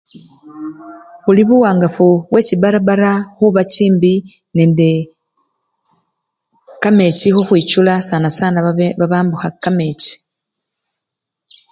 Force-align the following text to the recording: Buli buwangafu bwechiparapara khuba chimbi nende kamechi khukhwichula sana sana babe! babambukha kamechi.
Buli 1.23 1.41
buwangafu 1.49 2.07
bwechiparapara 2.29 3.11
khuba 3.35 3.61
chimbi 3.73 4.13
nende 4.55 4.89
kamechi 6.81 7.27
khukhwichula 7.31 7.93
sana 8.07 8.29
sana 8.37 8.57
babe! 8.65 8.87
babambukha 8.99 9.47
kamechi. 9.63 10.13